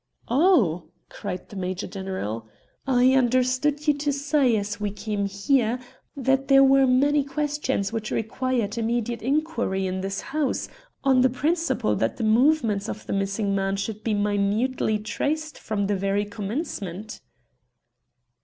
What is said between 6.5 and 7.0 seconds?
were